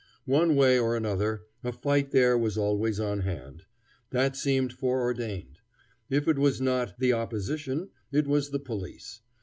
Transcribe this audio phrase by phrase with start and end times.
[0.25, 3.65] One way or another, a fight there was always on hand.
[4.09, 5.59] That seemed foreordained.
[6.09, 9.21] If it was not "the opposition" it was the police.